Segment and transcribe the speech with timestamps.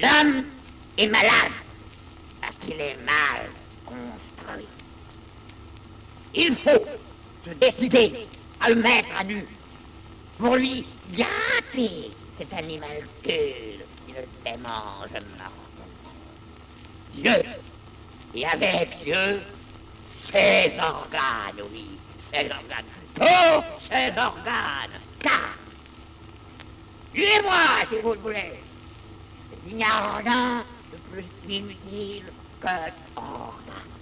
[0.00, 0.44] L'homme
[0.96, 1.52] est malade
[2.40, 3.50] parce qu'il est mal
[3.84, 4.68] construit.
[6.34, 6.84] Il faut
[7.44, 8.26] se décider
[8.60, 9.44] à le mettre à nu
[10.38, 13.30] pour lui gâter cet animal qui
[14.08, 15.52] ne démange mortellement.
[17.14, 17.42] Dieu,
[18.34, 19.40] et avec Dieu,
[20.30, 21.98] ses organes, oui,
[22.32, 22.84] ses organes,
[23.14, 25.58] tous ses organes, car,
[27.14, 28.52] et moi si vous le voulez,
[29.68, 32.30] Yarda, the British Museum
[32.62, 33.97] got order.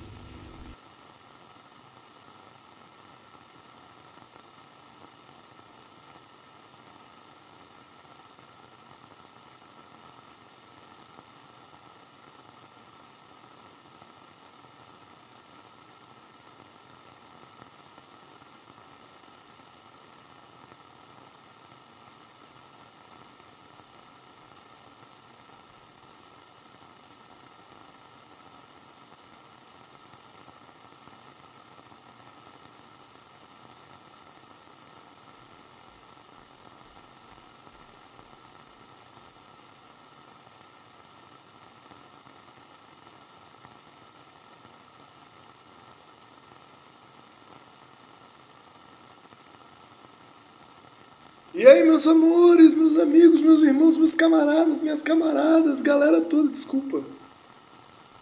[51.57, 57.03] E aí, meus amores, meus amigos, meus irmãos, meus camaradas, minhas camaradas, galera toda, desculpa.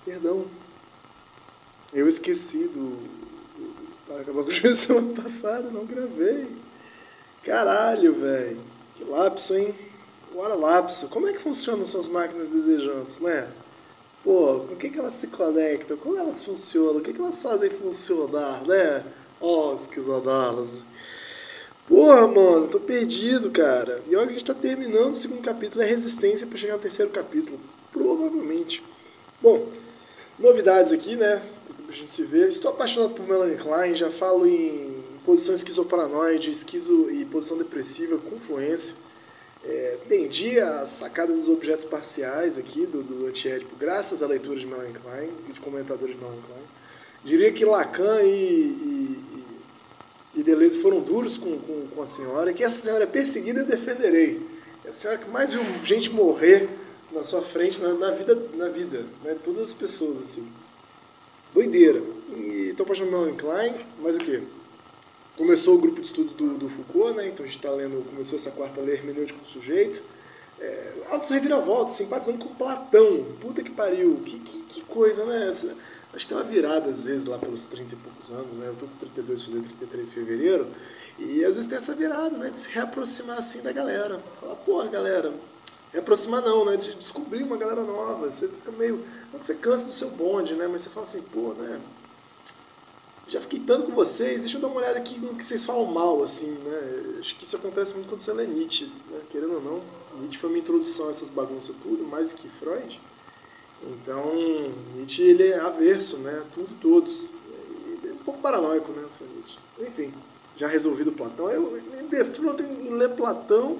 [0.04, 0.46] Perdão.
[1.92, 2.90] Eu esqueci do.
[2.90, 2.94] do,
[3.56, 6.46] do para acabar com o juízo semana passada, não gravei.
[7.42, 8.60] Caralho, velho.
[8.94, 9.74] Que lapso, hein?
[10.32, 11.08] Bora lapso.
[11.08, 13.50] Como é que funcionam suas máquinas desejantes, né?
[14.22, 15.96] Pô, com o que, que elas se conectam?
[15.96, 16.98] Como elas funcionam?
[16.98, 19.04] O que, que elas fazem funcionar, né?
[19.40, 20.86] Ó, oh, esquizodalas.
[21.86, 24.02] Porra, mano, tô perdido, cara.
[24.08, 26.80] E olha que a gente tá terminando o segundo capítulo, é resistência para chegar no
[26.80, 27.60] terceiro capítulo.
[27.92, 28.82] Provavelmente.
[29.40, 29.66] Bom,
[30.38, 31.42] novidades aqui, né?
[31.86, 32.48] A gente se vê.
[32.48, 38.40] Estou apaixonado por Melanie Klein, já falo em posição esquizoparanoide, esquizo e posição depressiva com
[38.40, 38.96] fluência.
[39.62, 44.66] É, entendi a sacada dos objetos parciais aqui do, do antiédipo, graças à leitura de
[44.66, 46.64] Melanie Klein e de comentadores de Melanie Klein.
[47.24, 49.33] Diria que Lacan e, e
[50.34, 53.64] e Deleuze foram duros com, com, com a senhora, que essa senhora é perseguida e
[53.64, 54.40] defenderei.
[54.84, 56.68] É a senhora que mais viu gente morrer
[57.12, 59.36] na sua frente na, na vida, na vida né?
[59.42, 60.52] todas as pessoas, assim.
[61.52, 62.02] Doideira.
[62.36, 64.42] E estou apaixonado pelo Klein, mas o quê?
[65.36, 67.28] Começou o grupo de estudos do, do Foucault, né?
[67.28, 70.02] então a gente está lendo, começou essa quarta lei hermenêutica do sujeito.
[70.60, 73.36] É, altos reviravoltas, simpatizando com Platão.
[73.40, 75.48] Puta que pariu, que, que, que coisa, né?
[75.48, 75.76] Essa,
[76.14, 78.68] Acho que tem uma virada, às vezes, lá pelos 30 e poucos anos, né?
[78.68, 80.70] Eu tô com 32, fazer 33 de fevereiro.
[81.18, 82.50] E às vezes tem essa virada, né?
[82.50, 84.22] De se reaproximar assim da galera.
[84.40, 85.34] Falar, porra, galera,
[85.92, 86.76] reaproximar não, né?
[86.76, 88.30] De descobrir uma galera nova.
[88.30, 89.04] Você fica meio.
[89.32, 90.68] Não que você cansa do seu bonde, né?
[90.68, 91.80] Mas você fala assim, pô, né?
[93.26, 95.86] Já fiquei tanto com vocês, deixa eu dar uma olhada aqui no que vocês falam
[95.86, 97.16] mal, assim, né?
[97.18, 99.20] Acho que isso acontece muito quando você lê Nietzsche, né?
[99.30, 99.82] Querendo ou não,
[100.18, 103.00] Nietzsche foi uma introdução a essas bagunças tudo, mais que Freud.
[103.82, 106.42] Então, Nietzsche ele é averso, né?
[106.52, 107.34] Tudo todos.
[108.02, 109.58] É um pouco paranoico, né, o seu Nietzsche.
[109.80, 110.14] Enfim,
[110.56, 111.50] já resolvido Platão.
[111.50, 113.78] Eu me defronto em ler Platão,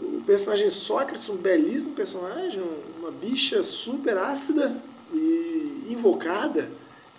[0.00, 2.62] o personagem Sócrates, um belíssimo personagem,
[2.98, 6.70] uma bicha super ácida e invocada,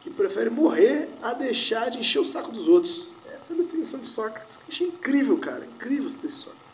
[0.01, 3.13] que prefere morrer a deixar de encher o saco dos outros.
[3.33, 5.65] Essa é a definição de Sócrates, que achei incrível, cara.
[5.65, 6.64] Incrível esse texto de Sócrates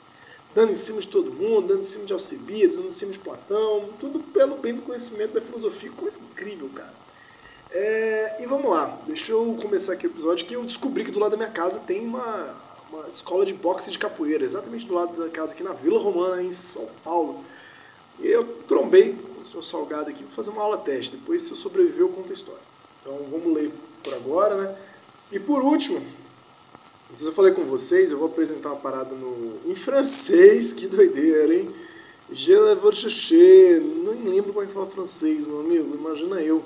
[0.53, 3.19] dando em cima de todo mundo, dando em cima de Alcibiades, dando em cima de
[3.19, 6.94] Platão, tudo pelo bem do conhecimento da filosofia, coisa incrível, cara.
[7.73, 11.19] É, e vamos lá, deixa eu começar aqui o episódio que eu descobri que do
[11.19, 12.56] lado da minha casa tem uma,
[12.91, 16.44] uma escola de boxe de capoeira, exatamente do lado da casa aqui na Vila Romana,
[16.44, 17.45] em São Paulo.
[18.19, 21.51] E eu trombei com o senhor Salgado aqui, vou fazer uma aula teste, depois se
[21.51, 22.61] eu sobreviver eu conto a história.
[23.00, 23.72] Então vamos ler
[24.03, 24.78] por agora, né?
[25.31, 26.06] E por último,
[27.11, 30.72] não sei se eu falei com vocês, eu vou apresentar uma parada no, em francês,
[30.72, 31.69] que doideira, hein?
[32.31, 36.63] Je le chercher, nem lembro como é que fala francês, meu amigo, imagina eu.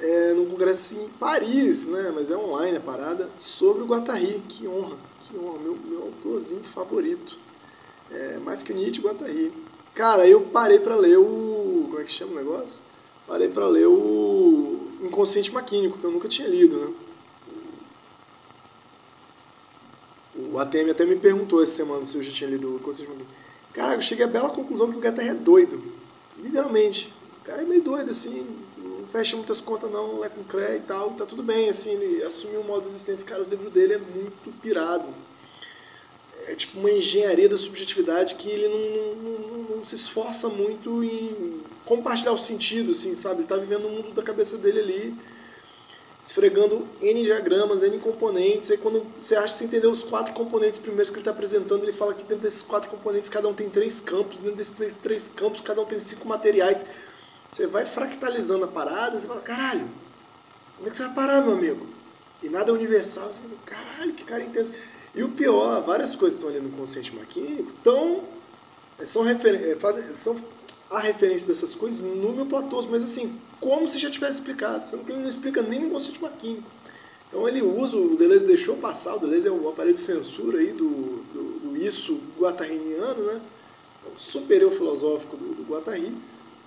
[0.00, 2.12] É, num congresso em Paris, né?
[2.12, 4.42] Mas é online a parada, sobre o Guattari.
[4.48, 7.38] Que honra, que honra, meu, meu autorzinho favorito.
[8.10, 9.52] É, mais que o Nietzsche, Guattari.
[9.94, 11.86] Cara, eu parei para ler o.
[11.88, 12.82] Como é que chama o negócio?
[13.28, 16.92] Parei para ler o Inconsciente Maquínico, que eu nunca tinha lido, né?
[20.58, 23.32] O ATM até me perguntou essa semana se eu já tinha lido Consciência Maquínica.
[23.72, 25.80] Cara, eu cheguei à bela conclusão que o Guterres é doido.
[26.36, 27.14] Literalmente.
[27.40, 28.44] O cara é meio doido, assim,
[28.76, 31.92] não fecha muitas contas não, não é com CRE e tal, tá tudo bem, assim,
[31.92, 33.24] ele assumiu um modo de existência.
[33.24, 35.14] Cara, o livro dele é muito pirado.
[36.48, 41.04] É tipo uma engenharia da subjetividade que ele não, não, não, não se esforça muito
[41.04, 43.42] em compartilhar o sentido, assim, sabe?
[43.42, 45.14] Ele tá vivendo o mundo da cabeça dele ali,
[46.20, 48.70] esfregando N diagramas, N componentes.
[48.70, 51.82] Aí quando você acha que você entendeu os quatro componentes primeiros que ele está apresentando,
[51.84, 55.28] ele fala que dentro desses quatro componentes cada um tem três campos, dentro desses três
[55.28, 56.84] campos cada um tem cinco materiais.
[57.46, 59.90] Você vai fractalizando a parada, você fala, caralho,
[60.78, 61.86] onde é que você vai parar, meu amigo?
[62.42, 64.72] E nada é universal, você fala, caralho, que cara intenso.
[65.14, 68.28] E o pior, várias coisas estão ali no consciente maquínico, então,
[69.02, 69.54] são, refer...
[69.54, 70.36] É, são
[70.90, 75.04] a referência dessas coisas no meu platô, mas assim, como se já tivesse explicado, sendo
[75.04, 76.68] que ele não explica nem no consciente maquínico.
[77.28, 80.72] Então ele usa, o Deleuze deixou passar, o Deleuze é o aparelho de censura aí
[80.72, 80.88] do,
[81.32, 83.42] do, do isso guattariano, né?
[84.06, 86.16] É o super eu filosófico do, do Guattari,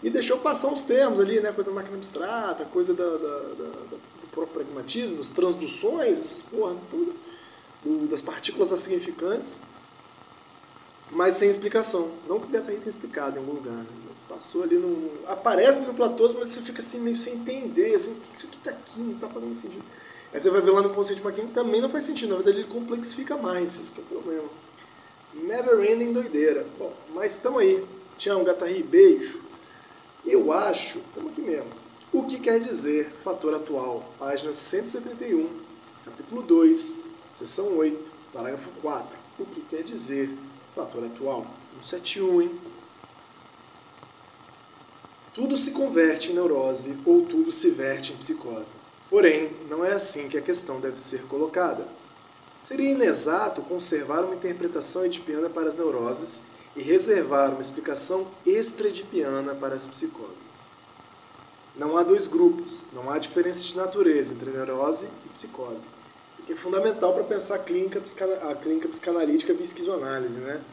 [0.04, 1.52] e deixou passar uns termos ali, né?
[1.52, 3.66] Coisa da máquina abstrata, coisa da, da, da,
[4.22, 7.16] do próprio pragmatismo, das transduções, essas porra, tudo,
[7.84, 9.62] do, das partículas significantes
[11.12, 12.14] mas sem explicação.
[12.28, 13.88] Não que o Guattari tenha explicado em algum lugar, né?
[14.08, 15.12] mas passou ali no.
[15.28, 18.60] Aparece no platô, mas você fica assim meio sem entender, assim, o que isso aqui
[18.60, 19.84] tá aqui, não tá fazendo sentido.
[20.34, 22.68] Aí você vai ver lá no conceito de também não faz sentido, na verdade ele
[22.68, 24.50] complexifica mais, esse é o problema.
[25.34, 26.66] Never ending doideira.
[26.80, 27.86] Bom, mas estamos aí.
[28.18, 29.42] Tchau, Guattari, beijo.
[30.26, 31.72] Eu acho, estamos aqui mesmo.
[32.14, 34.14] O que quer dizer fator atual?
[34.20, 35.50] Página 171,
[36.06, 37.00] capítulo 2,
[37.30, 39.18] seção 8, parágrafo 4.
[39.40, 40.30] O que quer dizer
[40.76, 41.46] Fator atual,
[41.82, 42.62] 171, hein?
[45.34, 48.78] Tudo se converte em neurose ou tudo se verte em psicose.
[49.10, 51.88] Porém, não é assim que a questão deve ser colocada.
[52.60, 56.44] Seria inexato conservar uma interpretação edipiana para as neuroses
[56.76, 60.66] e reservar uma explicação extra-edipiana para as psicoses.
[61.76, 65.88] Não há dois grupos, não há diferença de natureza entre neurose e psicose.
[66.32, 68.02] Isso aqui é fundamental para pensar a clínica,
[68.50, 70.64] a clínica psicanalítica via esquizoanálise, né?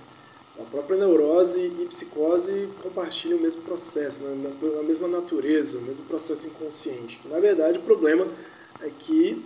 [0.56, 4.52] A própria neurose e psicose compartilham o mesmo processo, né?
[4.78, 7.18] a mesma natureza, o mesmo processo inconsciente.
[7.18, 8.26] Que, na verdade, o problema
[8.80, 9.44] é que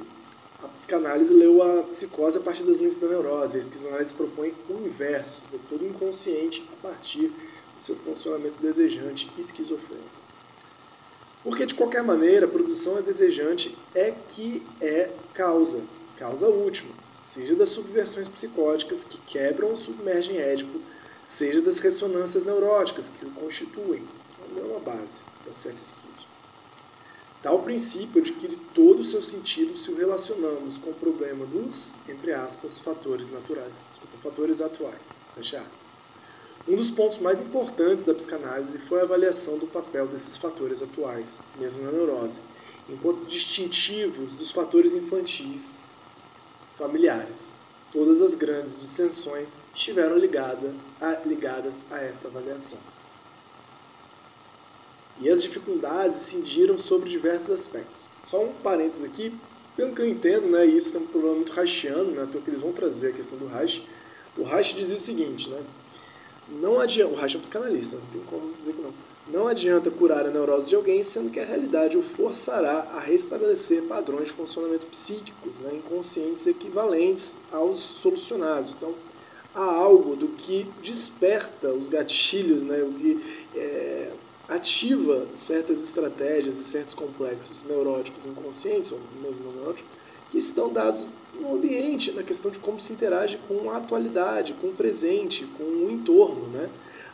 [0.62, 3.56] a psicanálise leu a psicose a partir das lentes da neurose.
[3.56, 10.10] A esquizoanálise propõe o inverso, ver todo inconsciente a partir do seu funcionamento desejante esquizofrênico.
[11.42, 15.82] Porque, de qualquer maneira, a produção é desejante é que é causa
[16.16, 20.80] causa última, seja das subversões psicóticas que quebram ou submergem Édipo,
[21.22, 24.06] seja das ressonâncias neuróticas que o constituem.
[24.40, 26.28] É a mesma base, processo esquizo.
[27.42, 32.32] Tal princípio adquire todo o seu sentido se o relacionamos com o problema dos, entre
[32.32, 35.98] aspas, fatores naturais, desculpa, fatores atuais, fecha aspas.
[36.68, 41.40] Um dos pontos mais importantes da psicanálise foi a avaliação do papel desses fatores atuais,
[41.58, 42.42] mesmo na neurose,
[42.88, 45.82] enquanto distintivos dos fatores infantis
[46.72, 47.54] familiares.
[47.90, 52.78] Todas as grandes dissensões estiveram ligada a, ligadas a esta avaliação.
[55.20, 58.10] E as dificuldades incidiram sobre diversos aspectos.
[58.20, 59.38] Só um parênteses aqui,
[59.76, 62.72] pelo que eu entendo, né, isso tem um problema muito rachiano, né, que eles vão
[62.72, 63.86] trazer a questão do Reich.
[64.36, 65.62] O Reich dizia o seguinte, né,
[66.48, 68.92] não adianta, o Reich é um psicanalista, não tem como dizer que não
[69.28, 73.84] não adianta curar a neurose de alguém, sendo que a realidade o forçará a restabelecer
[73.84, 78.74] padrões de funcionamento psíquicos, né, inconscientes equivalentes aos solucionados.
[78.74, 78.94] Então,
[79.54, 83.20] há algo do que desperta os gatilhos, né, o que
[83.54, 84.12] é,
[84.48, 89.92] ativa certas estratégias e certos complexos neuróticos inconscientes, ou mesmo neuróticos,
[90.28, 94.68] que estão dados no ambiente, na questão de como se interage com a atualidade, com
[94.68, 96.70] o presente, com o entorno, né?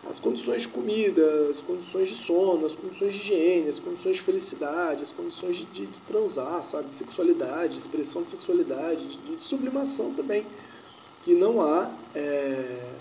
[0.08, 4.22] as condições de comida, as condições de sono, as condições de higiene, as condições de
[4.22, 6.86] felicidade, as condições de, de, de transar, sabe?
[6.86, 10.46] De sexualidade, de expressão de sexualidade, de, de, sublimação também.
[11.22, 12.94] Que não há, é,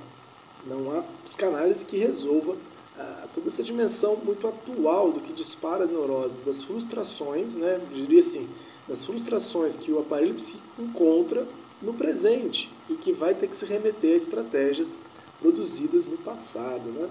[0.65, 2.57] não há psicanálise que resolva
[2.99, 7.75] ah, toda essa dimensão muito atual do que dispara as neuroses, das frustrações, né?
[7.75, 8.49] Eu diria assim,
[8.87, 11.47] das frustrações que o aparelho psíquico encontra
[11.81, 14.99] no presente e que vai ter que se remeter a estratégias
[15.39, 17.09] produzidas no passado, né?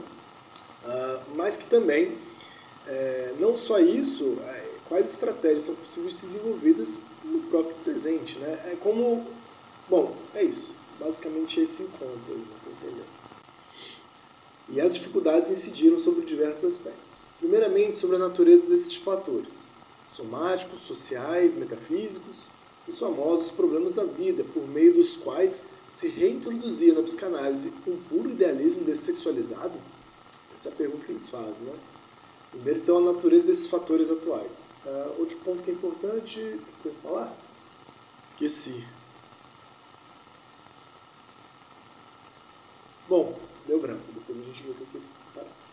[0.85, 2.19] Ah, mas que também,
[2.87, 8.39] é, não só isso, é, quais estratégias são possíveis de ser desenvolvidas no próprio presente,
[8.39, 8.73] né?
[8.73, 9.25] É como,
[9.89, 13.26] bom, é isso, basicamente esse encontro aí, não estou entendendo.
[14.69, 17.27] E as dificuldades incidiram sobre diversos aspectos.
[17.39, 19.69] Primeiramente, sobre a natureza desses fatores,
[20.07, 22.51] somáticos, sociais, metafísicos,
[22.87, 28.31] os famosos problemas da vida, por meio dos quais se reintroduzia na psicanálise um puro
[28.31, 29.79] idealismo dessexualizado?
[30.55, 31.75] Essa é a pergunta que eles fazem, né?
[32.51, 34.69] Primeiro, então, a natureza desses fatores atuais.
[34.85, 36.39] Uh, outro ponto que é importante,
[36.83, 37.37] que eu ia falar?
[38.25, 38.87] Esqueci.
[43.09, 45.03] Bom, deu branco, depois a gente vê o que, que
[45.35, 45.67] aparece.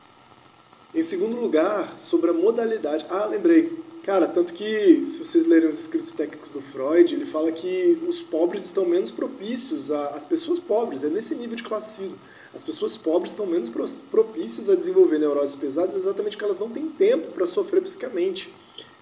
[0.94, 3.06] Em segundo lugar, sobre a modalidade.
[3.10, 3.82] Ah, lembrei.
[4.04, 8.22] Cara, tanto que, se vocês lerem os escritos técnicos do Freud, ele fala que os
[8.22, 12.18] pobres estão menos propícios, a, as pessoas pobres, é nesse nível de classismo,
[12.54, 13.70] as pessoas pobres estão menos
[14.12, 18.54] propícias a desenvolver neuroses pesadas exatamente porque elas não têm tempo para sofrer psicamente,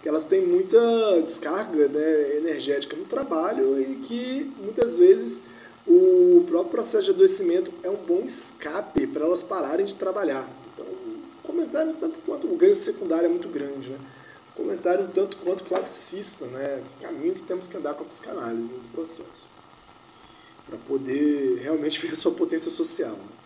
[0.04, 0.80] que elas têm muita
[1.24, 5.42] descarga né, energética no trabalho e que, muitas vezes,
[5.88, 10.50] o próprio processo de adoecimento é um bom escape para elas pararem de trabalhar.
[10.74, 10.86] Então,
[11.44, 14.00] comentário tanto quanto o ganho secundário é muito grande, né?
[14.56, 16.84] comentário um tanto quanto classicista, né?
[16.88, 19.50] Que caminho que temos que andar com a psicanálise nesse processo,
[20.68, 23.14] para poder realmente ver a sua potência social.
[23.14, 23.42] Né?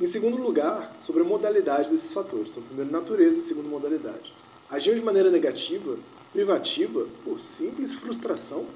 [0.00, 2.52] Em segundo lugar, sobre a modalidade desses fatores.
[2.52, 4.34] Então, primeiro, natureza e segundo, modalidade.
[4.68, 5.96] Agiam de maneira negativa,
[6.32, 8.66] privativa, por simples frustração.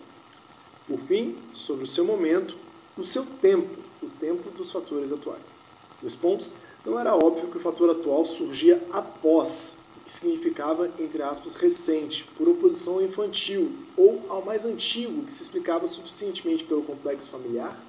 [0.87, 2.57] Por fim, sobre o seu momento,
[2.99, 5.63] o seu tempo, o tempo dos fatores atuais.
[6.01, 11.55] Dois pontos, não era óbvio que o fator atual surgia após que significava, entre aspas,
[11.55, 17.31] recente, por oposição ao infantil, ou ao mais antigo, que se explicava suficientemente pelo complexo
[17.31, 17.85] familiar?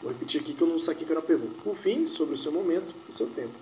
[0.00, 1.60] Vou repetir aqui que eu não saquei que era a pergunta.
[1.62, 3.58] Por fim, sobre o seu momento, o seu tempo.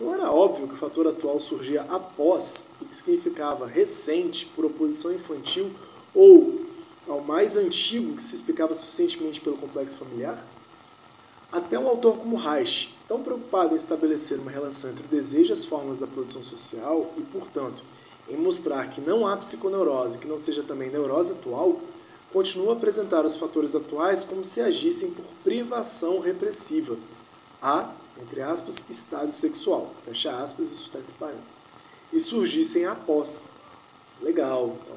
[0.00, 5.12] Não era óbvio que o fator atual surgia após e que significava recente, por oposição
[5.12, 5.70] infantil,
[6.14, 6.63] ou
[7.08, 10.46] ao mais antigo, que se explicava suficientemente pelo complexo familiar?
[11.52, 15.52] Até um autor como Reich, tão preocupado em estabelecer uma relação entre o desejo e
[15.52, 17.84] as formas da produção social e, portanto,
[18.28, 21.80] em mostrar que não há psiconeurose que não seja também neurose atual,
[22.32, 26.98] continua a apresentar os fatores atuais como se agissem por privação repressiva.
[27.62, 31.62] A, entre aspas, estase sexual, fecha aspas, isso está entre parênteses,
[32.12, 33.50] e surgissem após.
[34.20, 34.93] Legal, então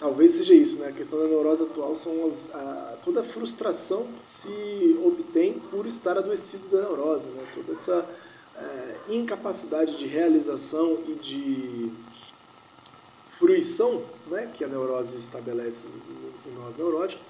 [0.00, 0.88] talvez seja isso, né?
[0.88, 5.86] A questão da neurose atual são as, a, toda a frustração que se obtém por
[5.86, 7.44] estar adoecido da neurose, né?
[7.54, 8.08] Toda essa
[8.56, 11.92] é, incapacidade de realização e de
[13.28, 14.50] fruição, né?
[14.52, 15.88] Que a neurose estabelece
[16.46, 17.26] em nós neuróticos,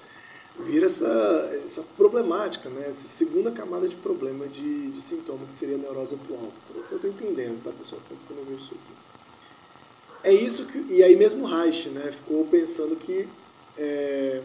[0.61, 2.87] vira essa, essa problemática, né?
[2.87, 6.53] Essa segunda camada de problema de, de sintoma que seria a neurose atual.
[6.67, 8.01] Por isso eu estou entendendo, tá, pessoal?
[8.07, 9.10] Tempo que eu não vejo isso aqui.
[10.23, 10.93] É isso que.
[10.93, 13.27] E aí mesmo Reich né, ficou pensando que
[13.77, 14.43] é,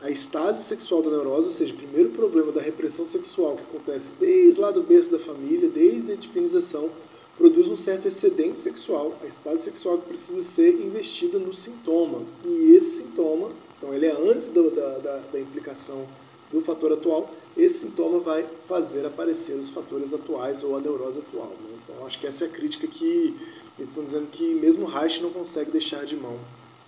[0.00, 4.14] a estase sexual da neurose, ou seja, o primeiro problema da repressão sexual que acontece
[4.18, 6.90] desde lá do berço da família, desde a etipinização,
[7.36, 12.22] produz um certo excedente sexual, a estase sexual que precisa ser investida no sintoma.
[12.44, 16.08] E esse sintoma, então ele é antes do, da, da, da implicação
[16.50, 21.52] do fator atual, esse sintoma vai fazer aparecer os fatores atuais ou a neurose atual.
[21.60, 21.76] Né?
[21.82, 23.34] Então, acho que essa é a crítica que
[23.76, 26.38] eles estão dizendo que mesmo Reich não consegue deixar de mão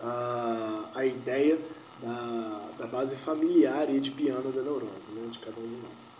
[0.00, 1.58] a, a ideia
[2.00, 5.26] da, da base familiar e edipiana da neurose, né?
[5.28, 6.12] de cada um de nós.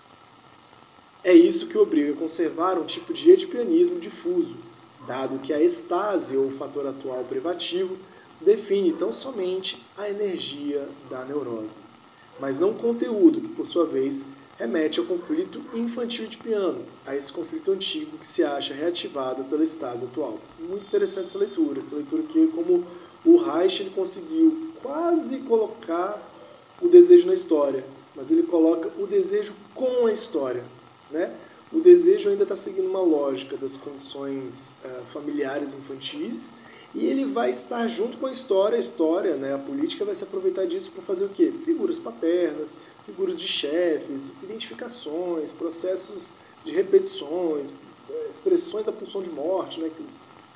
[1.23, 4.57] É isso que obriga a conservar um tipo de edipianismo difuso,
[5.07, 7.97] dado que a estase ou o fator atual privativo
[8.41, 11.81] define tão somente a energia da neurose,
[12.41, 17.17] mas não o conteúdo, que por sua vez remete ao conflito infantil de piano, a
[17.17, 20.39] esse conflito antigo que se acha reativado pela estase atual.
[20.59, 22.85] Muito interessante essa leitura, essa leitura que, como
[23.25, 26.21] o Reich ele conseguiu quase colocar
[26.79, 30.67] o desejo na história, mas ele coloca o desejo com a história.
[31.11, 31.35] Né?
[31.73, 36.53] O desejo ainda está seguindo uma lógica das condições uh, familiares infantis
[36.95, 40.25] e ele vai estar junto com a história, a história, né, a política vai se
[40.25, 41.53] aproveitar disso para fazer o quê?
[41.65, 47.73] Figuras paternas, figuras de chefes, identificações, processos de repetições,
[48.09, 50.05] eh, expressões da pulsão de morte, né, que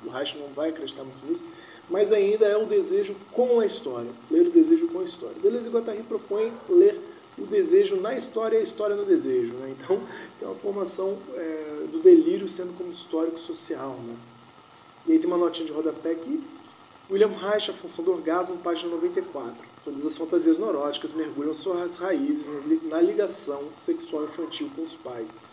[0.05, 1.45] o Reich não vai acreditar muito nisso,
[1.89, 5.35] mas ainda é o desejo com a história, ler o desejo com a história.
[5.41, 6.99] Deleuze e Guattari propõe ler
[7.37, 9.73] o desejo na história e a história no desejo, né?
[9.77, 10.01] então,
[10.37, 14.15] que é uma formação é, do delírio sendo como histórico social, né?
[15.07, 16.43] E aí tem uma notinha de rodapé aqui.
[17.11, 19.67] William Reich, A Função do Orgasmo, página 94.
[19.83, 25.43] Todas as fantasias neuróticas mergulham suas raízes na ligação sexual infantil com os pais.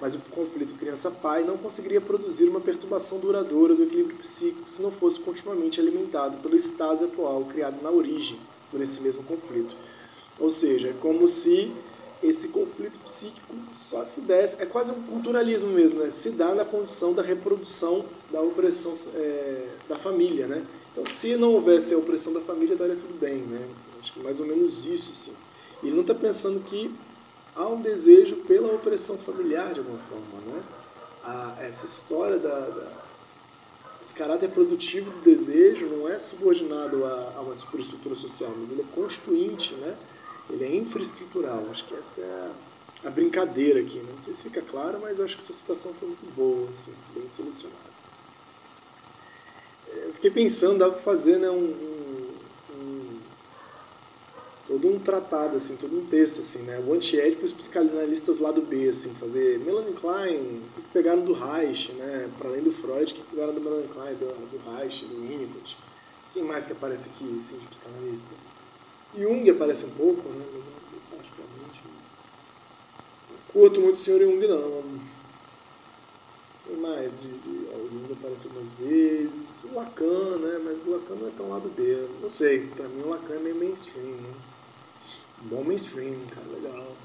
[0.00, 4.92] Mas o conflito criança-pai não conseguiria produzir uma perturbação duradoura do equilíbrio psíquico se não
[4.92, 8.40] fosse continuamente alimentado pelo estase atual criado na origem
[8.70, 9.76] por esse mesmo conflito.
[10.38, 11.74] Ou seja, é como se
[12.22, 16.10] esse conflito psíquico só se desse, é quase um culturalismo mesmo, né?
[16.10, 20.66] se dá na condição da reprodução da opressão é, da família, né?
[20.92, 23.68] Então, se não houvesse a opressão da família, estaria tudo bem, né?
[23.98, 25.36] Acho que mais ou menos isso, assim.
[25.82, 26.94] Ele não está pensando que
[27.54, 30.62] há um desejo pela opressão familiar, de alguma forma, né?
[31.22, 33.00] A, essa história da, da
[34.00, 38.80] esse caráter produtivo do desejo não é subordinado a, a uma superestrutura social, mas ele
[38.80, 39.96] é constituinte, né?
[40.50, 41.66] Ele é infraestrutural.
[41.70, 43.98] Acho que essa é a, brincadeira aqui.
[43.98, 44.12] Né?
[44.12, 47.28] Não sei se fica claro, mas acho que essa citação foi muito boa, assim, bem
[47.28, 47.90] selecionada.
[49.88, 52.34] eu fiquei pensando, dava pra fazer, né, um, um,
[52.74, 53.20] um,
[54.66, 58.52] todo um tratado, assim, todo um texto, assim, né, o antiético e os psicanalistas lá
[58.52, 62.72] do B, assim, fazer Melanie Klein, o que, pegaram do Reich, né, para além do
[62.72, 65.78] Freud, o que, que pegaram do Melanie Klein, do, do Reich, do Winnicott,
[66.32, 68.34] quem mais que aparece aqui, assim, de psicanalista?
[69.16, 70.72] Jung aparece um pouco, né, mas eu,
[71.16, 72.00] particularmente, não
[73.52, 75.00] curto muito o senhor Jung, não.
[76.64, 77.22] Quem mais?
[77.22, 79.64] De, de, o Jung aparece algumas vezes.
[79.64, 80.60] O Lacan, né?
[80.64, 82.08] Mas o Lacan não é tão lado B.
[82.22, 84.34] Não sei, pra mim o Lacan é meio mainstream, né?
[85.42, 86.96] Um bom mainstream, cara, legal.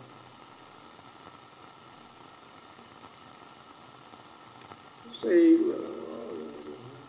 [5.03, 5.57] Não sei.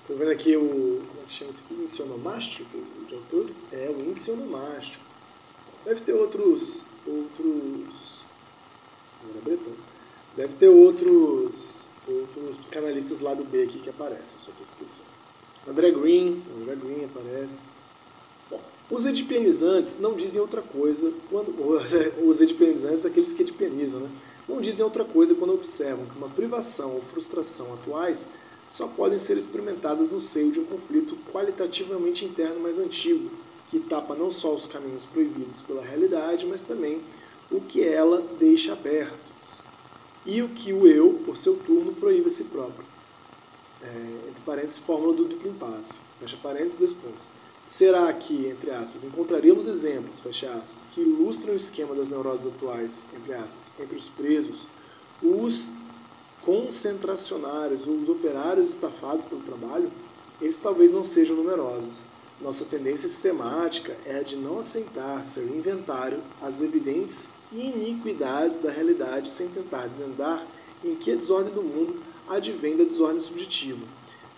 [0.07, 0.96] Tô vendo aqui o.
[1.29, 1.75] Chama isso aqui?
[1.75, 3.67] Índice onomástico de autores?
[3.73, 5.05] É, o índice onomástico.
[5.85, 6.87] Deve ter outros.
[7.07, 8.27] Outros.
[9.23, 9.73] Agora é Breton.
[10.37, 15.09] Deve ter outros outros psicanalistas lá do B aqui que aparecem, só estou esquecendo.
[15.67, 17.65] André Green, André Green aparece.
[18.49, 21.53] Bom, os edipenizantes não dizem outra coisa quando
[22.25, 24.11] os edipenizantes, aqueles que edipenizam, né?
[24.49, 28.29] Não dizem outra coisa quando observam que uma privação ou frustração atuais
[28.67, 33.31] só podem ser experimentadas no seio de um conflito qualitativamente interno mais antigo,
[33.69, 37.03] que tapa não só os caminhos proibidos pela realidade, mas também
[37.51, 39.63] o que ela deixa abertos
[40.25, 42.85] e o que o eu, por seu turno, proíbe a si próprio.
[43.81, 46.01] É, entre parênteses, fórmula do duplo impasse.
[46.19, 47.31] Fecha parênteses, dois pontos.
[47.63, 53.09] Será que, entre aspas, encontraríamos exemplos, fecha aspas, que ilustram o esquema das neuroses atuais,
[53.15, 54.67] entre aspas, entre os presos,
[55.23, 55.73] os
[56.47, 59.91] concentracionários os operários estafados pelo trabalho?
[60.41, 62.07] Eles talvez não sejam numerosos.
[62.41, 69.29] Nossa tendência sistemática é a de não aceitar seu inventário as evidentes iniquidades da realidade
[69.29, 70.47] sem tentar desvendar
[70.85, 73.85] em que a desordem do mundo advém da desordem subjetiva,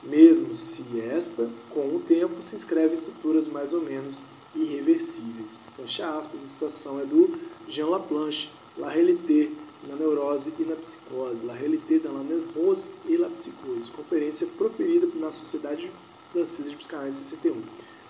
[0.03, 4.25] mesmo se esta, com o tempo, se inscreve em estruturas mais ou menos
[4.55, 5.61] irreversíveis.
[5.77, 9.53] Fecha aspas, a citação é do Jean Laplanche, La Réalité
[9.89, 15.07] na neurose e na psicose, La Réalité dans la neurose et la psychose, conferência proferida
[15.15, 15.91] na Sociedade
[16.31, 17.63] Francesa de Psicanálise 61.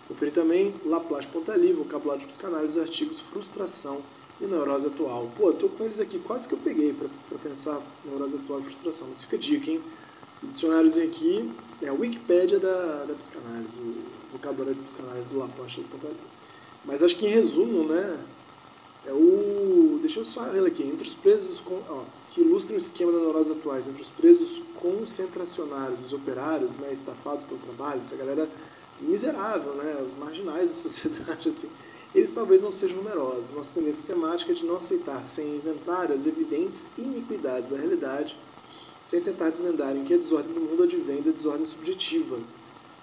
[0.08, 4.02] Conferir também Laplace Pontali, vocabulário de psicanálise, artigos Frustração
[4.40, 5.30] e neurose atual.
[5.36, 8.64] Pô, eu tô com eles aqui, quase que eu peguei para pensar neurose atual e
[8.64, 9.82] frustração, mas fica dica, hein?
[10.36, 15.80] Esse dicionáriozinho aqui é a Wikipédia da, da psicanálise, o vocabulário de psicanálise do Laplace
[15.80, 16.16] do Pontali.
[16.84, 18.18] Mas acho que em resumo, né,
[19.08, 19.98] é o.
[20.00, 20.82] Deixa eu só ler aqui.
[20.82, 24.62] Entre os presos com, ó, que ilustram o esquema da neurose atuais, entre os presos
[24.74, 28.50] concentracionários, os operários, né, estafados pelo trabalho, essa galera
[29.00, 31.70] miserável, né, os marginais da sociedade, assim,
[32.14, 33.52] eles talvez não sejam numerosos.
[33.52, 38.38] Nossa tendência sistemática é de não aceitar sem inventário as evidentes iniquidades da realidade,
[39.00, 42.38] sem tentar desvendar em que a desordem do mundo advém da desordem subjetiva,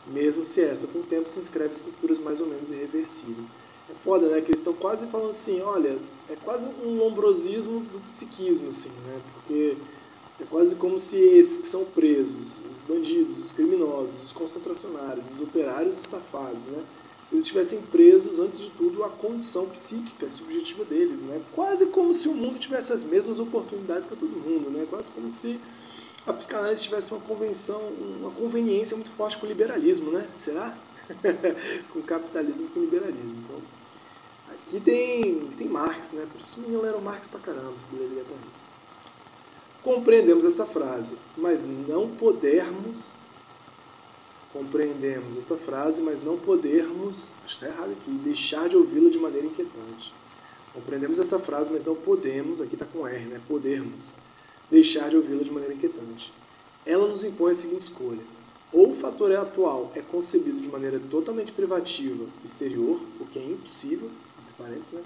[0.07, 3.49] mesmo se esta, com o tempo, se inscreve em estruturas mais ou menos irreversíveis.
[3.89, 4.41] É foda, né?
[4.41, 9.21] Que eles estão quase falando assim, olha, é quase um lombrosismo do psiquismo, assim, né?
[9.33, 9.77] Porque
[10.39, 15.41] é quase como se esses que são presos, os bandidos, os criminosos, os concentracionários, os
[15.41, 16.83] operários estafados, né?
[17.25, 21.41] se eles estivessem presos, antes de tudo, à condição psíquica subjetiva deles, né?
[21.53, 24.85] Quase como se o mundo tivesse as mesmas oportunidades para todo mundo, né?
[24.87, 25.59] Quase como se
[26.27, 27.81] a psicanálise tivesse uma convenção,
[28.19, 30.29] uma conveniência muito forte com o liberalismo, né?
[30.33, 30.77] Será?
[31.91, 33.41] com o capitalismo e com o liberalismo.
[33.43, 33.59] Então,
[34.65, 36.27] aqui tem, tem Marx, né?
[36.29, 38.39] Por isso o menino leram Marx pra caramba, se Deleuze e Guattari.
[39.83, 43.35] Compreendemos esta frase, mas não podermos
[44.55, 49.19] compreendemos esta frase, mas não podermos, acho que está errado aqui, deixar de ouvi-la de
[49.19, 50.13] maneira inquietante.
[50.73, 53.41] Compreendemos esta frase, mas não podemos, aqui está com R, né?
[53.49, 54.13] Podermos
[54.71, 56.33] deixar de ouvi-la de maneira inquietante.
[56.85, 58.23] Ela nos impõe a seguinte escolha:
[58.71, 64.09] ou o fator atual é concebido de maneira totalmente privativa, exterior, o que é impossível,
[64.57, 65.03] parênteses, né?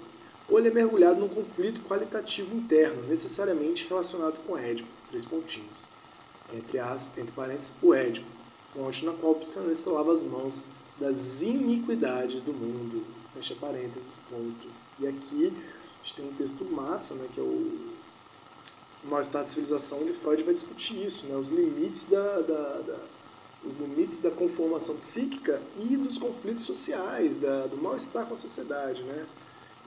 [0.48, 5.88] ou ele é mergulhado num conflito qualitativo interno, necessariamente relacionado com Édipo, três pontinhos.
[6.52, 10.66] Entre, aspas, entre parênteses, o Édipo fonte na qual o psicanalista lava as mãos
[10.98, 13.04] das iniquidades do mundo.
[13.34, 14.68] Fecha parênteses, ponto.
[14.98, 17.90] E aqui a gente tem um texto massa, né, que é o
[19.04, 22.98] mal-estar da civilização, onde Freud vai discutir isso, né, os limites da, da, da
[23.64, 29.02] os limites da conformação psíquica e dos conflitos sociais, da, do mal-estar com a sociedade,
[29.02, 29.26] né?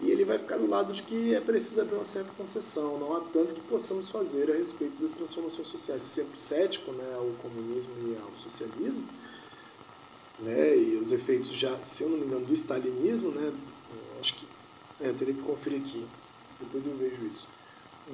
[0.04, 3.16] e ele vai ficar do lado de que é preciso abrir uma certa concessão, não
[3.16, 6.04] há tanto que possamos fazer a respeito das transformações sociais.
[6.04, 9.08] Sempre cético né, ao comunismo e ao socialismo,
[10.40, 13.54] né, e os efeitos já, se eu não me engano, do stalinismo, né,
[14.20, 14.48] acho que,
[15.00, 16.06] é, teria que conferir aqui,
[16.60, 17.48] depois eu vejo isso.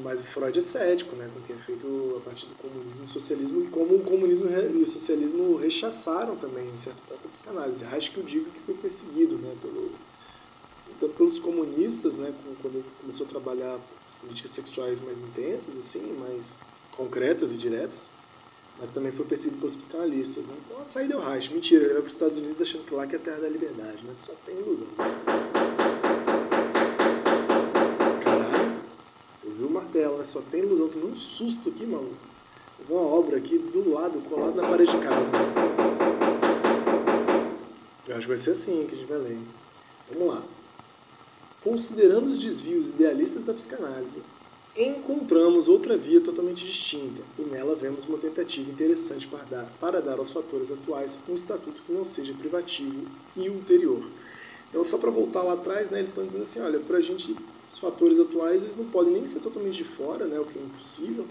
[0.01, 3.03] Mas o Freud é cético, né, com o que é feito a partir do comunismo
[3.03, 7.31] e socialismo, e como o comunismo e o socialismo rechaçaram também, em certo ponto, a
[7.31, 7.83] psicanálise.
[7.83, 9.91] Acho que eu digo que foi perseguido, né, pelo,
[10.99, 16.13] tanto pelos comunistas, né, quando ele começou a trabalhar as políticas sexuais mais intensas, assim,
[16.13, 16.59] mais
[16.95, 18.11] concretas e diretas,
[18.79, 20.55] mas também foi perseguido pelos psicanalistas, né.
[20.65, 21.53] Então a saída é o Reich.
[21.53, 23.49] Mentira, ele vai para os Estados Unidos achando que lá que é a terra da
[23.49, 24.87] liberdade, mas só tem ilusão.
[30.07, 30.23] Né?
[30.23, 30.89] Só tem ilusão.
[30.89, 32.15] Tomei um susto aqui, maluco.
[32.87, 35.33] Tem uma obra aqui do lado, colado na parede de casa.
[38.07, 39.37] Eu acho que vai ser assim que a gente vai ler.
[40.11, 40.43] Vamos lá.
[41.61, 44.21] Considerando os desvios idealistas da psicanálise,
[44.75, 50.17] encontramos outra via totalmente distinta, e nela vemos uma tentativa interessante para dar, para dar
[50.19, 54.03] aos fatores atuais um estatuto que não seja privativo e ulterior.
[54.69, 57.35] Então, só para voltar lá atrás, né, eles estão dizendo assim, olha, para a gente
[57.69, 60.61] os fatores atuais eles não podem nem ser totalmente de fora, né, o que é
[60.61, 61.27] impossível,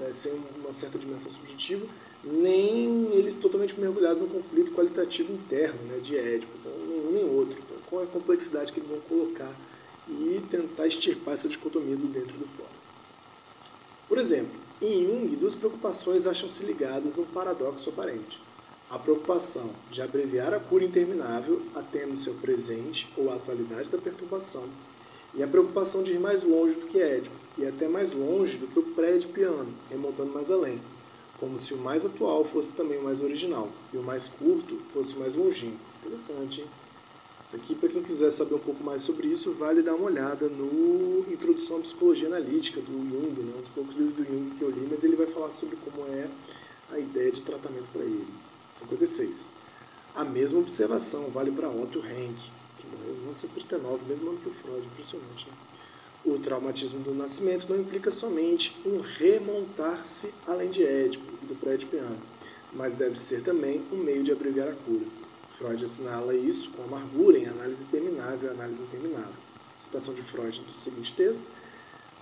[0.00, 1.86] é, sem uma certa dimensão subjetiva,
[2.22, 7.60] nem eles totalmente mergulhados num conflito qualitativo interno, né, de Édipo, então nenhum nem outro.
[7.60, 9.54] Então qual é a complexidade que eles vão colocar
[10.08, 12.84] e tentar extirpar essa dicotomia do dentro e do fora.
[14.08, 18.40] Por exemplo, em Jung, duas preocupações acham-se ligadas num paradoxo aparente.
[18.90, 24.68] A preocupação de abreviar a cura interminável, atendo seu presente ou a atualidade da perturbação,
[25.34, 28.66] e a preocupação de ir mais longe do que Édipo, e até mais longe do
[28.66, 30.80] que o pré-edipiano, remontando mais além,
[31.38, 35.14] como se o mais atual fosse também o mais original, e o mais curto fosse
[35.16, 35.80] o mais longínquo.
[36.00, 36.66] Interessante, hein?
[37.46, 40.48] Isso aqui, para quem quiser saber um pouco mais sobre isso, vale dar uma olhada
[40.48, 43.52] no Introdução à Psicologia Analítica do Jung, né?
[43.54, 46.06] um dos poucos livros do Jung que eu li, mas ele vai falar sobre como
[46.06, 46.30] é
[46.90, 48.32] a ideia de tratamento para ele.
[48.66, 49.50] 56.
[50.14, 54.52] A mesma observação vale para Otto Rank, que morreu em 1939, mesmo ano que o
[54.52, 55.54] Freud, impressionante, né?
[56.24, 62.22] O traumatismo do nascimento não implica somente um remontar-se além de Édipo e do pré-edipiano,
[62.72, 65.04] mas deve ser também um meio de abreviar a cura.
[65.52, 69.34] Freud assinala isso com amargura em Análise Terminável Análise Interminável.
[69.76, 71.48] Citação de Freud do seguinte texto: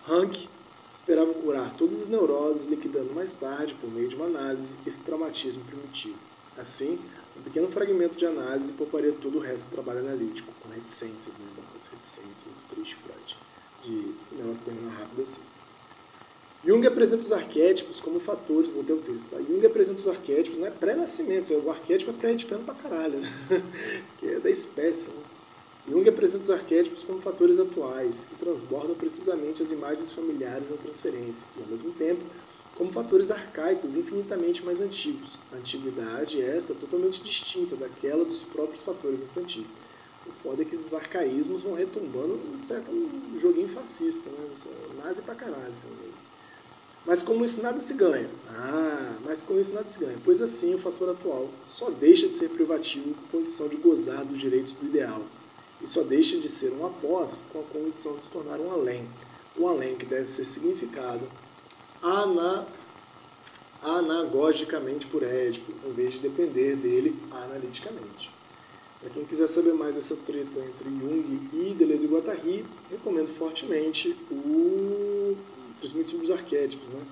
[0.05, 0.49] Rank
[0.93, 5.65] esperava curar todas as neuroses, liquidando mais tarde, por meio de uma análise, esse traumatismo
[5.65, 6.32] primitivo.
[6.57, 6.99] Assim,
[7.37, 11.47] um pequeno fragmento de análise pouparia todo o resto do trabalho analítico, com reticências, né?
[11.57, 13.39] bastante reticências, muito triste Freud,
[13.81, 15.43] de negócio terminar rápido assim.
[16.65, 19.39] Jung apresenta os arquétipos como fatores, voltei ao texto, tá?
[19.39, 23.29] Jung apresenta os arquétipos, né, pré-nascimento, o arquétipo é pré-edipendo pra caralho, né?
[24.19, 25.23] que é da espécie, né?
[25.89, 31.49] Jung apresenta os arquétipos como fatores atuais, que transbordam precisamente as imagens familiares na transferência,
[31.59, 32.25] e ao mesmo tempo
[32.83, 35.41] como fatores arcaicos infinitamente mais antigos.
[35.53, 39.77] A antiguidade é esta totalmente distinta daquela dos próprios fatores infantis.
[40.27, 42.91] O foda é que esses arcaísmos vão retumbando um certo
[43.37, 44.51] joguinho fascista, né?
[45.01, 45.71] Nazi pra caralho.
[45.71, 45.87] Assim.
[47.07, 48.29] Mas como isso nada se ganha.
[48.49, 50.21] Ah, mas com isso nada se ganha.
[50.25, 54.25] Pois assim, o fator atual só deixa de ser privativo com a condição de gozar
[54.25, 55.23] dos direitos do ideal.
[55.81, 59.09] E só deixa de ser um após com a condição de se tornar um além.
[59.57, 61.29] Um além que deve ser significado
[62.03, 62.67] ana,
[63.83, 68.31] anagogicamente por Édipo, em vez de depender dele analiticamente.
[69.01, 74.17] Para quem quiser saber mais dessa treta entre Jung e Deleuze e Guattari, recomendo fortemente
[74.31, 75.37] o
[75.79, 77.05] principalmente sobre os arquétipos, né?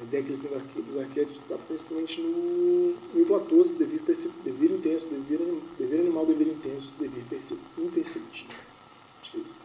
[0.00, 4.00] A ideia que eles têm dos arquétipos está principalmente no, no Platô, devir,
[4.44, 5.40] devir intenso, devir,
[5.76, 7.26] devir animal, devir intenso, devir
[7.76, 8.56] imperceptível.
[9.20, 9.60] Acho que é isso.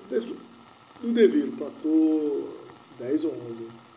[0.00, 0.36] O texto
[1.00, 2.48] do devir, Platô
[2.98, 3.89] 10 ou 11.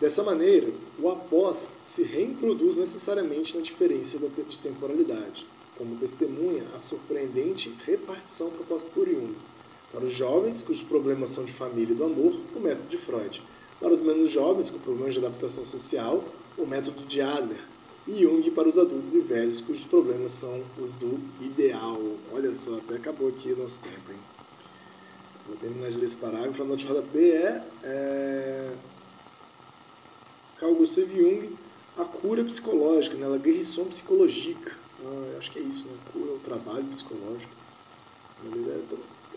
[0.00, 5.44] Dessa maneira, o após se reintroduz necessariamente na diferença de temporalidade,
[5.76, 9.34] como testemunha a surpreendente repartição proposta por Jung.
[9.90, 13.42] Para os jovens, cujos problemas são de família e do amor, o método de Freud.
[13.80, 16.24] Para os menos jovens, com problemas de adaptação social,
[16.56, 17.60] o método de Adler.
[18.06, 21.98] E Jung para os adultos e velhos, cujos problemas são os do ideal.
[22.32, 24.18] Olha só, até acabou aqui nosso tempo, hein?
[25.46, 26.62] Vou terminar de ler esse parágrafo.
[26.62, 28.72] A nota de rodapé é, é
[30.58, 31.56] Carl Gustav Jung,
[31.96, 33.26] a cura psicológica, né?
[33.26, 33.88] la guérison.
[33.88, 35.94] Ah, acho que é isso, né?
[36.12, 37.52] Cura, o trabalho psicológico.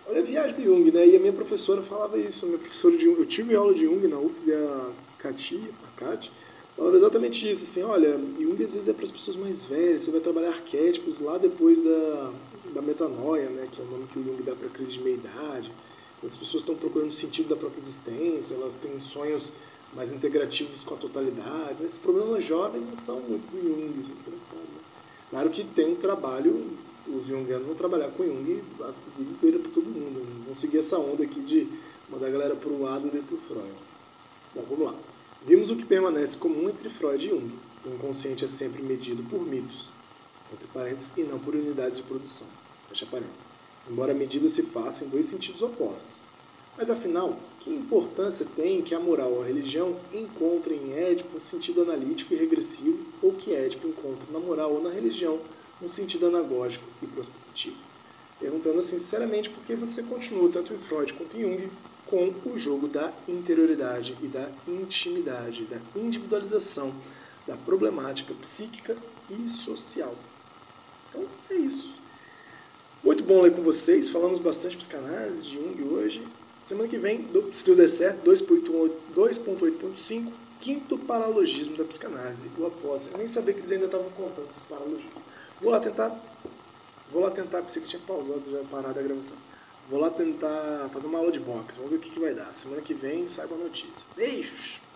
[0.07, 1.07] Olha a viagem do Jung, né?
[1.07, 2.47] E a minha professora falava isso.
[2.47, 5.99] Minha professora de Jung, eu tive aula de Jung na UFS e a Kati, a
[5.99, 6.31] Kati,
[6.75, 10.11] falava exatamente isso, assim, olha, Jung às vezes é para as pessoas mais velhas, você
[10.11, 12.33] vai trabalhar arquétipos lá depois da,
[12.73, 15.01] da metanoia, né, que é o nome que o Jung dá para a crise de
[15.01, 15.71] meia-idade,
[16.23, 19.53] as pessoas estão procurando o sentido da própria existência, elas têm sonhos
[19.93, 21.83] mais integrativos com a totalidade.
[21.83, 24.59] Esses problemas jovens não são muito do Jung, isso é engraçado.
[24.59, 24.81] Né?
[25.29, 26.77] Claro que tem um trabalho
[27.07, 30.23] os jungianos vão trabalhar com Jung a vida inteira para todo mundo.
[30.23, 31.67] Não vão seguir essa onda aqui de
[32.09, 33.73] mandar a galera para o Adler e para o Freud.
[34.53, 34.95] Bom, vamos lá.
[35.43, 37.59] Vimos o que permanece comum entre Freud e Jung.
[37.85, 39.93] O inconsciente é sempre medido por mitos,
[40.53, 42.47] entre parênteses, e não por unidades de produção.
[42.89, 43.49] Fecha parênteses.
[43.89, 46.27] Embora a medida se faça em dois sentidos opostos.
[46.81, 51.39] Mas afinal, que importância tem que a moral ou a religião encontrem em Édipo um
[51.39, 55.39] sentido analítico e regressivo, ou que Édipo encontre na moral ou na religião
[55.79, 57.77] um sentido anagógico e prospectivo?
[58.39, 61.71] Perguntando sinceramente por que você continua, tanto em Freud quanto em Jung,
[62.07, 66.95] com o jogo da interioridade e da intimidade, da individualização,
[67.45, 68.97] da problemática psíquica
[69.29, 70.15] e social.
[71.07, 72.01] Então é isso.
[73.03, 74.09] Muito bom ler com vocês.
[74.09, 76.25] Falamos bastante psicanálise de Jung hoje.
[76.61, 83.11] Semana que vem, se tudo der certo, 2.8.5, quinto paralogismo da psicanálise, o após.
[83.11, 85.17] Eu nem sabia que eles ainda estavam contando esses paralogismos.
[85.59, 86.15] Vou lá tentar.
[87.09, 89.39] Vou lá tentar, pensei que tinha pausado já parado a gravação.
[89.89, 92.53] Vou lá tentar fazer uma aula de boxe, vamos ver o que, que vai dar.
[92.53, 94.07] Semana que vem saiba a notícia.
[94.15, 94.90] Beijos!